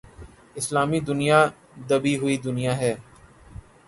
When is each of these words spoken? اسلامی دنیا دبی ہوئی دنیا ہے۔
اسلامی 0.55 0.99
دنیا 0.99 1.39
دبی 1.89 2.13
ہوئی 2.17 2.37
دنیا 2.37 2.73
ہے۔ 2.77 2.93